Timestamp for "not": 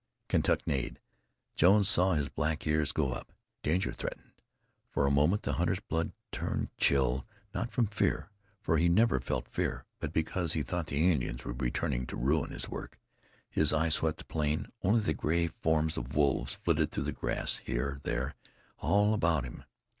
7.53-7.69